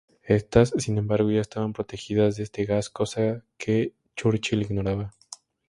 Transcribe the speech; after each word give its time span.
Estas, 0.25 0.73
sin 0.79 0.97
embargo, 0.97 1.29
ya 1.29 1.41
estaban 1.41 1.73
protegidas 1.73 2.35
de 2.35 2.41
este 2.41 2.65
gas, 2.65 2.89
cosa 2.89 3.45
que 3.59 3.93
Churchill 4.15 4.63
ignoraba. 4.63 5.11